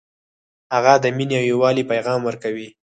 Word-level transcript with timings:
هغه 0.73 0.93
د 1.03 1.05
مینې 1.17 1.35
او 1.39 1.45
یووالي 1.51 1.83
پیغام 1.91 2.19
ورکوي 2.25 2.67